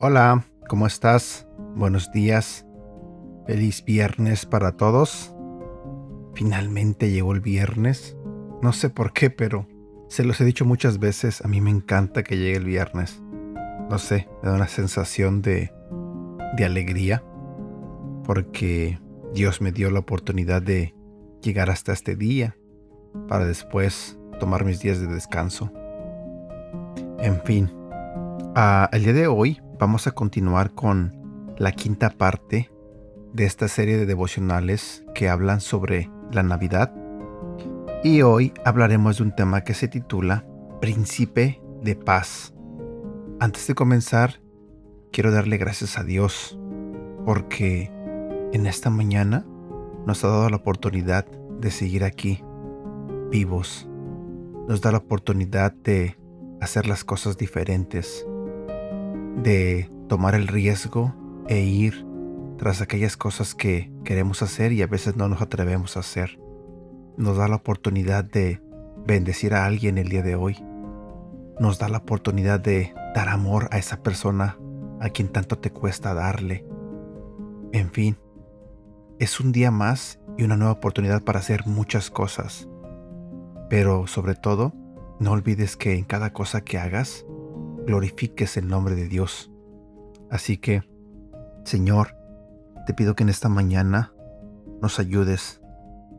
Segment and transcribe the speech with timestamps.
[0.00, 1.46] Hola, ¿cómo estás?
[1.76, 2.64] Buenos días.
[3.46, 5.34] Feliz viernes para todos.
[6.34, 8.16] Finalmente llegó el viernes.
[8.62, 9.68] No sé por qué, pero
[10.08, 13.20] se los he dicho muchas veces, a mí me encanta que llegue el viernes.
[13.90, 15.72] No sé, me da una sensación de,
[16.56, 17.22] de alegría
[18.24, 18.98] porque
[19.34, 20.94] Dios me dio la oportunidad de
[21.42, 22.56] llegar hasta este día
[23.28, 25.72] para después tomar mis días de descanso.
[27.18, 27.70] En fin,
[28.56, 31.16] uh, el día de hoy vamos a continuar con
[31.56, 32.70] la quinta parte
[33.32, 36.92] de esta serie de devocionales que hablan sobre la Navidad.
[38.04, 40.46] Y hoy hablaremos de un tema que se titula
[40.80, 42.54] Príncipe de Paz.
[43.40, 44.40] Antes de comenzar,
[45.12, 46.58] quiero darle gracias a Dios
[47.24, 47.90] porque
[48.52, 49.44] en esta mañana
[50.06, 51.26] nos ha dado la oportunidad
[51.60, 52.42] de seguir aquí,
[53.30, 53.88] vivos.
[54.68, 56.16] Nos da la oportunidad de
[56.60, 58.26] hacer las cosas diferentes,
[59.42, 61.14] de tomar el riesgo
[61.48, 62.06] e ir
[62.56, 66.40] tras aquellas cosas que queremos hacer y a veces no nos atrevemos a hacer.
[67.16, 68.60] Nos da la oportunidad de
[69.06, 70.56] bendecir a alguien el día de hoy.
[71.60, 74.58] Nos da la oportunidad de dar amor a esa persona
[75.00, 76.66] a quien tanto te cuesta darle.
[77.72, 78.18] En fin,
[79.18, 82.68] es un día más y una nueva oportunidad para hacer muchas cosas.
[83.68, 84.72] Pero sobre todo,
[85.20, 87.26] no olvides que en cada cosa que hagas,
[87.86, 89.50] glorifiques el nombre de Dios.
[90.30, 90.82] Así que,
[91.64, 92.16] Señor,
[92.86, 94.12] te pido que en esta mañana
[94.80, 95.60] nos ayudes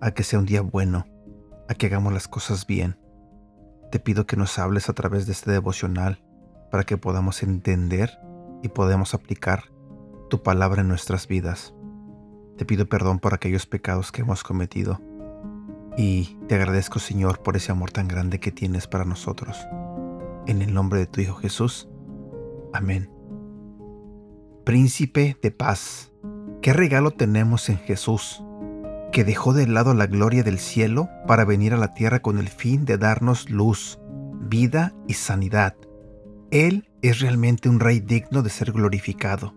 [0.00, 1.06] a que sea un día bueno,
[1.68, 2.98] a que hagamos las cosas bien.
[3.90, 6.22] Te pido que nos hables a través de este devocional
[6.70, 8.18] para que podamos entender
[8.62, 9.72] y podamos aplicar
[10.28, 11.74] tu palabra en nuestras vidas.
[12.56, 15.00] Te pido perdón por aquellos pecados que hemos cometido
[15.96, 19.56] y te agradezco Señor por ese amor tan grande que tienes para nosotros.
[20.46, 21.88] En el nombre de tu Hijo Jesús.
[22.72, 23.10] Amén.
[24.64, 26.12] Príncipe de paz,
[26.62, 28.42] ¿qué regalo tenemos en Jesús?
[29.10, 32.48] que dejó de lado la gloria del cielo para venir a la tierra con el
[32.48, 33.98] fin de darnos luz,
[34.40, 35.74] vida y sanidad.
[36.50, 39.54] Él es realmente un rey digno de ser glorificado.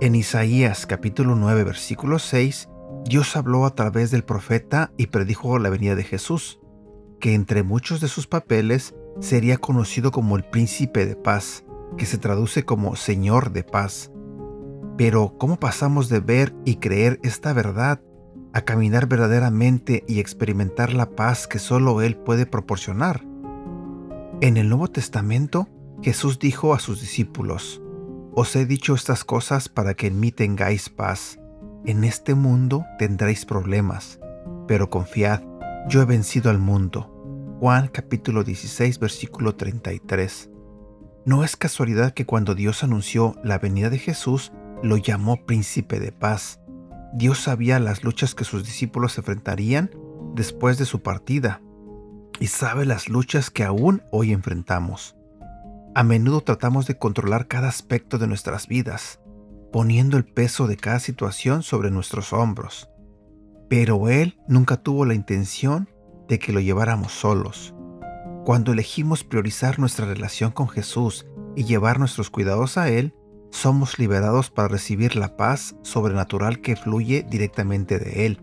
[0.00, 2.68] En Isaías capítulo 9 versículo 6,
[3.04, 6.60] Dios habló a través del profeta y predijo la venida de Jesús,
[7.20, 11.64] que entre muchos de sus papeles sería conocido como el príncipe de paz,
[11.96, 14.10] que se traduce como Señor de paz.
[14.96, 18.00] Pero, ¿cómo pasamos de ver y creer esta verdad
[18.52, 23.22] a caminar verdaderamente y experimentar la paz que solo Él puede proporcionar?
[24.40, 25.68] En el Nuevo Testamento,
[26.06, 27.82] Jesús dijo a sus discípulos,
[28.32, 31.40] Os he dicho estas cosas para que en mí tengáis paz.
[31.84, 34.20] En este mundo tendréis problemas,
[34.68, 35.42] pero confiad,
[35.88, 37.12] yo he vencido al mundo.
[37.58, 40.48] Juan capítulo 16 versículo 33.
[41.24, 44.52] No es casualidad que cuando Dios anunció la venida de Jesús,
[44.84, 46.60] lo llamó príncipe de paz.
[47.14, 49.90] Dios sabía las luchas que sus discípulos enfrentarían
[50.36, 51.62] después de su partida
[52.38, 55.15] y sabe las luchas que aún hoy enfrentamos.
[55.96, 59.18] A menudo tratamos de controlar cada aspecto de nuestras vidas,
[59.72, 62.90] poniendo el peso de cada situación sobre nuestros hombros.
[63.70, 65.88] Pero Él nunca tuvo la intención
[66.28, 67.74] de que lo lleváramos solos.
[68.44, 71.24] Cuando elegimos priorizar nuestra relación con Jesús
[71.56, 73.14] y llevar nuestros cuidados a Él,
[73.50, 78.42] somos liberados para recibir la paz sobrenatural que fluye directamente de Él.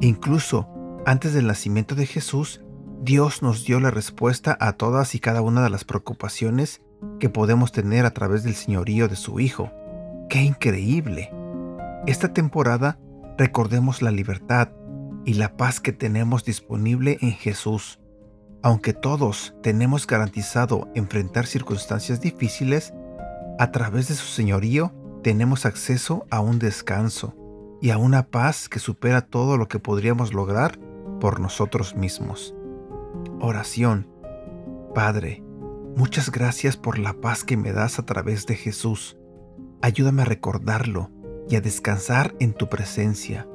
[0.00, 0.70] Incluso
[1.04, 2.62] antes del nacimiento de Jesús,
[3.02, 6.82] Dios nos dio la respuesta a todas y cada una de las preocupaciones
[7.18, 9.72] que podemos tener a través del señorío de su Hijo.
[10.28, 11.30] ¡Qué increíble!
[12.06, 12.98] Esta temporada
[13.36, 14.68] recordemos la libertad,
[15.24, 18.00] y la paz que tenemos disponible en Jesús.
[18.62, 22.92] Aunque todos tenemos garantizado enfrentar circunstancias difíciles,
[23.58, 24.92] a través de su señorío
[25.22, 27.34] tenemos acceso a un descanso
[27.80, 30.78] y a una paz que supera todo lo que podríamos lograr
[31.20, 32.54] por nosotros mismos.
[33.40, 34.08] Oración.
[34.94, 35.42] Padre,
[35.96, 39.16] muchas gracias por la paz que me das a través de Jesús.
[39.80, 41.10] Ayúdame a recordarlo
[41.48, 43.46] y a descansar en tu presencia.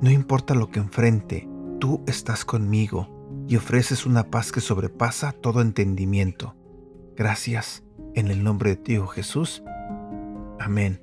[0.00, 3.08] No importa lo que enfrente, tú estás conmigo
[3.48, 6.56] y ofreces una paz que sobrepasa todo entendimiento.
[7.16, 7.84] Gracias,
[8.14, 9.62] en el nombre de Dios Jesús.
[10.58, 11.00] Amén.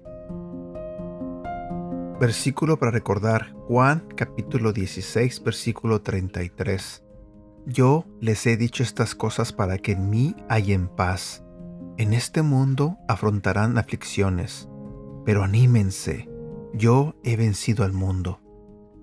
[2.20, 7.03] Versículo para recordar Juan capítulo 16 versículo 33.
[7.65, 11.44] Yo les he dicho estas cosas para que en mí hayan paz.
[11.98, 14.68] En este mundo afrontarán aflicciones,
[15.25, 16.30] pero anímense,
[16.74, 18.42] yo he vencido al mundo.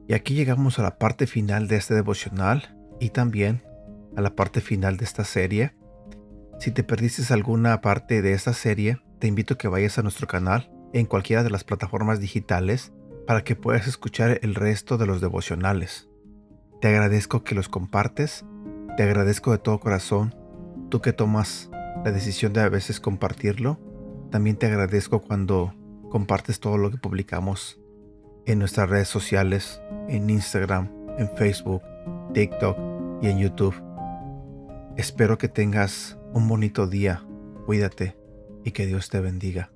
[0.08, 3.62] Y aquí llegamos a la parte final de este devocional y también
[4.16, 5.74] a la parte final de esta serie.
[6.58, 10.26] Si te perdiste alguna parte de esta serie, te invito a que vayas a nuestro
[10.26, 12.92] canal en cualquiera de las plataformas digitales
[13.26, 16.08] para que puedas escuchar el resto de los devocionales.
[16.80, 18.44] Te agradezco que los compartes,
[18.96, 20.34] te agradezco de todo corazón,
[20.90, 21.70] tú que tomas
[22.04, 23.78] la decisión de a veces compartirlo,
[24.31, 25.75] también te agradezco cuando
[26.10, 27.81] compartes todo lo que publicamos
[28.46, 31.82] en nuestras redes sociales, en Instagram, en Facebook,
[32.34, 32.76] TikTok
[33.22, 33.75] y en YouTube.
[34.96, 37.25] Espero que tengas un bonito día,
[37.66, 38.16] cuídate
[38.64, 39.70] y que Dios te bendiga.